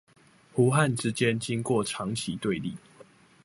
[0.51, 2.75] 胡漢之間經過長期對立